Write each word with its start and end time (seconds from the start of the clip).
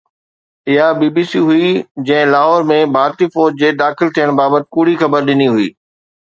اها 0.69 0.85
B 1.01 1.07
B 1.17 1.23
C 1.31 1.41
هئي 1.49 1.69
جنهن 2.07 2.29
لاهور 2.35 2.65
۾ 2.71 2.79
ڀارتي 2.95 3.27
فوج 3.37 3.61
جي 3.61 3.69
داخل 3.83 4.13
ٿيڻ 4.17 4.35
بابت 4.41 4.63
ڪوڙي 4.79 4.95
خبر 5.05 5.19
ڏني 5.31 5.49
هئي 5.55 5.69